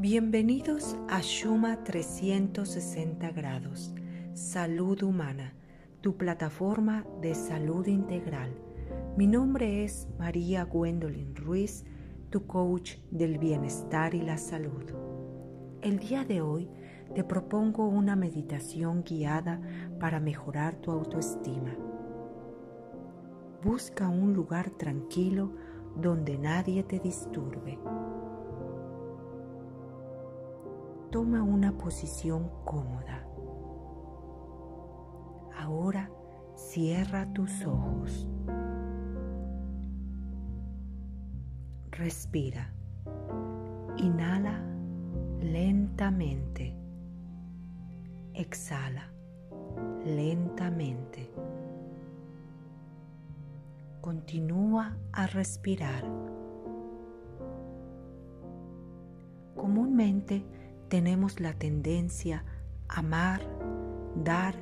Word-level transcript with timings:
Bienvenidos 0.00 0.96
a 1.10 1.20
Shuma 1.20 1.84
360 1.84 3.32
grados, 3.32 3.92
Salud 4.32 5.02
Humana, 5.02 5.52
tu 6.00 6.16
plataforma 6.16 7.04
de 7.20 7.34
salud 7.34 7.86
integral. 7.86 8.50
Mi 9.18 9.26
nombre 9.26 9.84
es 9.84 10.08
María 10.18 10.64
Gwendolyn 10.64 11.36
Ruiz, 11.36 11.84
tu 12.30 12.46
coach 12.46 12.94
del 13.10 13.36
bienestar 13.36 14.14
y 14.14 14.22
la 14.22 14.38
salud. 14.38 14.84
El 15.82 15.98
día 15.98 16.24
de 16.24 16.40
hoy 16.40 16.70
te 17.14 17.22
propongo 17.22 17.86
una 17.86 18.16
meditación 18.16 19.04
guiada 19.04 19.60
para 20.00 20.18
mejorar 20.18 20.76
tu 20.76 20.92
autoestima. 20.92 21.76
Busca 23.62 24.08
un 24.08 24.32
lugar 24.32 24.70
tranquilo 24.70 25.52
donde 25.94 26.38
nadie 26.38 26.84
te 26.84 26.98
disturbe. 27.00 27.78
Toma 31.10 31.42
una 31.42 31.72
posición 31.72 32.48
cómoda. 32.64 33.26
Ahora 35.58 36.08
cierra 36.54 37.26
tus 37.32 37.66
ojos. 37.66 38.28
Respira. 41.90 42.72
Inhala 43.96 44.62
lentamente. 45.40 46.76
Exhala 48.34 49.10
lentamente. 50.04 51.28
Continúa 54.00 54.96
a 55.12 55.26
respirar. 55.26 56.04
Comúnmente 59.56 60.59
tenemos 60.90 61.38
la 61.38 61.52
tendencia 61.52 62.44
a 62.88 62.98
amar, 62.98 63.40
dar 64.16 64.56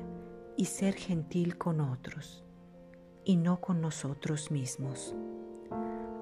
y 0.55 0.65
ser 0.65 0.93
gentil 0.93 1.57
con 1.57 1.81
otros 1.81 2.45
y 3.25 3.35
no 3.35 3.59
con 3.59 3.81
nosotros 3.81 4.51
mismos. 4.51 5.15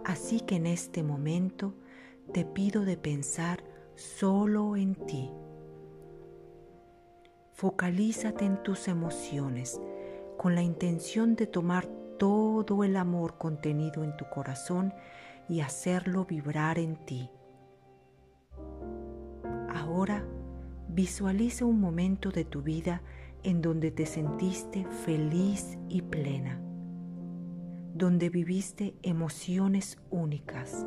Así 0.05 0.39
que 0.39 0.55
en 0.55 0.65
este 0.65 1.03
momento 1.03 1.75
te 2.31 2.45
pido 2.45 2.85
de 2.85 2.95
pensar 2.95 3.65
solo 3.95 4.77
en 4.77 4.95
ti. 4.95 5.29
Focalízate 7.51 8.45
en 8.45 8.63
tus 8.63 8.87
emociones 8.87 9.81
con 10.37 10.55
la 10.55 10.61
intención 10.61 11.35
de 11.35 11.47
tomar 11.47 11.85
todo 12.17 12.85
el 12.85 12.95
amor 12.95 13.37
contenido 13.37 14.05
en 14.05 14.15
tu 14.15 14.23
corazón 14.29 14.93
y 15.49 15.59
hacerlo 15.59 16.23
vibrar 16.23 16.79
en 16.79 16.95
ti. 16.95 17.29
Ahora 19.97 20.23
visualiza 20.89 21.65
un 21.65 21.81
momento 21.81 22.29
de 22.29 22.45
tu 22.45 22.61
vida 22.61 23.01
en 23.41 23.63
donde 23.63 23.89
te 23.89 24.05
sentiste 24.05 24.85
feliz 24.85 25.79
y 25.89 26.03
plena, 26.03 26.61
donde 27.95 28.29
viviste 28.29 28.93
emociones 29.01 29.97
únicas. 30.11 30.85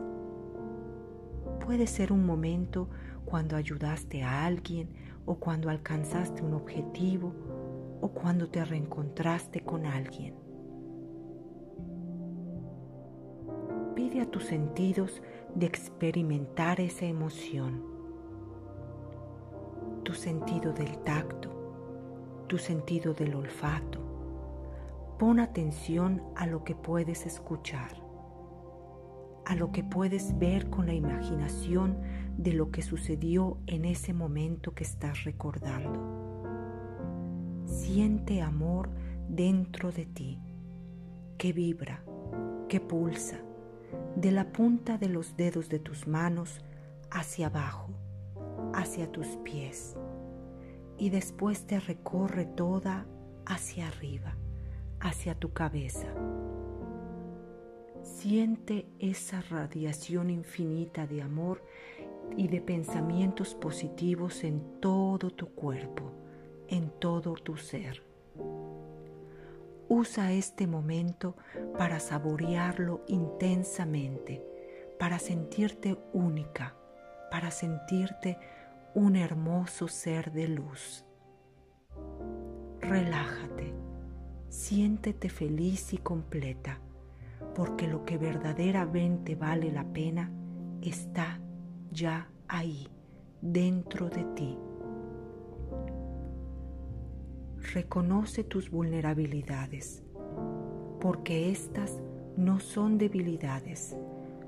Puede 1.58 1.88
ser 1.88 2.12
un 2.12 2.24
momento 2.24 2.88
cuando 3.24 3.56
ayudaste 3.56 4.22
a 4.22 4.46
alguien 4.46 4.90
o 5.26 5.40
cuando 5.40 5.70
alcanzaste 5.70 6.44
un 6.44 6.54
objetivo 6.54 7.34
o 8.00 8.12
cuando 8.12 8.48
te 8.48 8.64
reencontraste 8.64 9.62
con 9.64 9.86
alguien. 9.86 10.36
Pide 13.96 14.20
a 14.20 14.30
tus 14.30 14.44
sentidos 14.44 15.20
de 15.56 15.66
experimentar 15.66 16.80
esa 16.80 17.06
emoción. 17.06 17.99
Tu 20.02 20.14
sentido 20.14 20.72
del 20.72 20.98
tacto, 21.04 22.44
tu 22.48 22.58
sentido 22.58 23.14
del 23.14 23.34
olfato. 23.34 24.00
Pon 25.18 25.38
atención 25.38 26.22
a 26.34 26.46
lo 26.46 26.64
que 26.64 26.74
puedes 26.74 27.26
escuchar, 27.26 27.92
a 29.44 29.54
lo 29.54 29.70
que 29.70 29.84
puedes 29.84 30.38
ver 30.38 30.70
con 30.70 30.86
la 30.86 30.94
imaginación 30.94 31.98
de 32.36 32.54
lo 32.54 32.70
que 32.70 32.82
sucedió 32.82 33.58
en 33.66 33.84
ese 33.84 34.14
momento 34.14 34.74
que 34.74 34.84
estás 34.84 35.24
recordando. 35.24 36.00
Siente 37.66 38.40
amor 38.40 38.90
dentro 39.28 39.92
de 39.92 40.06
ti, 40.06 40.40
que 41.36 41.52
vibra, 41.52 42.02
que 42.68 42.80
pulsa, 42.80 43.38
de 44.16 44.32
la 44.32 44.50
punta 44.52 44.98
de 44.98 45.08
los 45.08 45.36
dedos 45.36 45.68
de 45.68 45.78
tus 45.78 46.06
manos 46.06 46.64
hacia 47.10 47.48
abajo, 47.48 47.90
hacia 48.74 49.10
tus 49.10 49.26
pies, 49.38 49.96
y 50.98 51.10
después 51.10 51.66
te 51.66 51.80
recorre 51.80 52.44
toda 52.44 53.06
hacia 53.46 53.88
arriba, 53.88 54.36
hacia 55.00 55.34
tu 55.34 55.52
cabeza. 55.52 56.08
Siente 58.02 58.86
esa 58.98 59.40
radiación 59.42 60.30
infinita 60.30 61.06
de 61.06 61.22
amor 61.22 61.62
y 62.36 62.48
de 62.48 62.60
pensamientos 62.60 63.54
positivos 63.54 64.44
en 64.44 64.80
todo 64.80 65.30
tu 65.30 65.48
cuerpo, 65.54 66.12
en 66.68 66.90
todo 66.98 67.34
tu 67.34 67.56
ser. 67.56 68.02
Usa 69.88 70.32
este 70.32 70.66
momento 70.66 71.36
para 71.76 71.98
saborearlo 71.98 73.02
intensamente, 73.08 74.44
para 74.98 75.18
sentirte 75.18 75.98
única, 76.12 76.76
para 77.30 77.50
sentirte 77.50 78.38
un 78.94 79.14
hermoso 79.14 79.86
ser 79.86 80.32
de 80.32 80.48
luz. 80.48 81.04
Relájate, 82.80 83.72
siéntete 84.48 85.28
feliz 85.28 85.92
y 85.92 85.98
completa, 85.98 86.80
porque 87.54 87.86
lo 87.86 88.04
que 88.04 88.18
verdaderamente 88.18 89.36
vale 89.36 89.70
la 89.70 89.84
pena 89.84 90.32
está 90.80 91.40
ya 91.92 92.30
ahí, 92.48 92.88
dentro 93.40 94.08
de 94.10 94.24
ti. 94.34 94.58
Reconoce 97.72 98.42
tus 98.42 98.70
vulnerabilidades, 98.70 100.02
porque 101.00 101.50
estas 101.50 102.00
no 102.36 102.58
son 102.58 102.98
debilidades, 102.98 103.96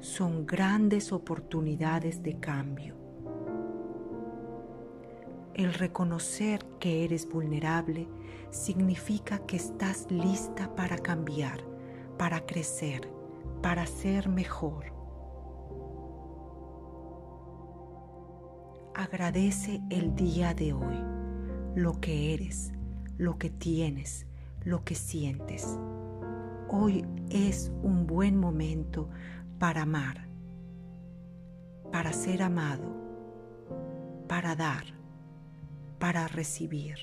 son 0.01 0.47
grandes 0.47 1.13
oportunidades 1.13 2.23
de 2.25 2.41
cambio. 2.41 3.02
El 5.55 5.75
reconocer 5.75 6.65
que 6.81 7.05
eres 7.05 7.29
vulnerable 7.29 8.09
significa 8.51 9.41
que 9.41 9.57
estás 9.57 10.11
lista 10.11 10.75
para 10.75 10.97
cambiar, 10.97 11.61
para 12.17 12.47
crecer, 12.47 13.11
para 13.61 13.85
ser 13.85 14.31
mejor. 14.31 14.87
Agradece 18.95 19.83
el 19.91 20.15
día 20.15 20.55
de 20.55 20.73
hoy, 20.73 20.97
lo 21.75 22.01
que 22.01 22.33
eres, 22.33 22.73
lo 23.19 23.37
que 23.37 23.51
tienes, 23.51 24.27
lo 24.65 24.85
que 24.85 24.95
sientes. 24.95 25.79
Hoy 26.69 27.05
es 27.29 27.71
un 27.83 28.07
buen 28.07 28.39
momento 28.39 29.11
para 29.59 29.83
amar, 29.83 30.29
para 31.91 32.15
ser 32.15 32.43
amado, 32.43 32.97
para 34.29 34.57
dar, 34.57 35.02
para 36.03 36.27
recibir, 36.27 36.99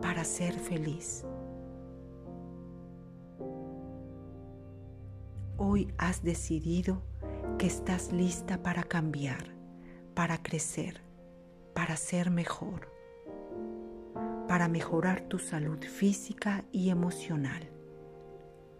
para 0.00 0.24
ser 0.24 0.58
feliz. 0.58 1.22
Hoy 5.58 5.92
has 5.98 6.22
decidido 6.22 7.02
que 7.58 7.66
estás 7.66 8.10
lista 8.10 8.62
para 8.62 8.82
cambiar 8.82 9.52
para 10.14 10.42
crecer, 10.42 11.00
para 11.74 11.96
ser 11.96 12.30
mejor, 12.30 12.88
para 14.48 14.68
mejorar 14.68 15.22
tu 15.28 15.38
salud 15.38 15.82
física 15.82 16.64
y 16.72 16.90
emocional. 16.90 17.68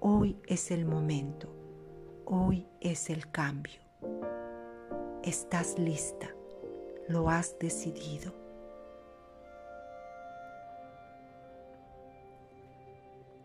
Hoy 0.00 0.38
es 0.46 0.70
el 0.70 0.84
momento, 0.84 1.54
hoy 2.24 2.66
es 2.80 3.08
el 3.08 3.30
cambio. 3.30 3.80
Estás 5.22 5.78
lista, 5.78 6.34
lo 7.08 7.30
has 7.30 7.58
decidido. 7.58 8.41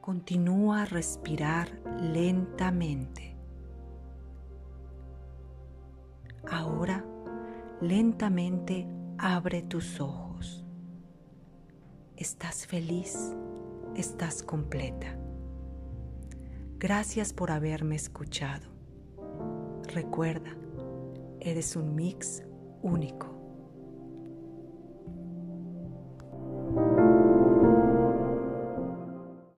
Continúa 0.07 0.83
a 0.83 0.85
respirar 0.85 1.67
lentamente. 1.99 3.35
Ahora 6.49 7.03
Lentamente 7.81 8.87
abre 9.17 9.63
tus 9.63 9.99
ojos. 9.99 10.65
Estás 12.15 12.65
feliz, 12.65 13.35
estás 13.95 14.41
completa. 14.41 15.19
Gracias 16.79 17.33
por 17.33 17.51
haberme 17.51 17.95
escuchado. 17.97 18.67
Recuerda, 19.93 20.55
eres 21.39 21.75
un 21.75 21.93
mix 21.93 22.41
único. 22.81 23.36